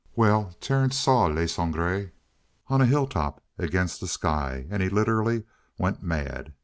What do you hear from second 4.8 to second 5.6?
he literally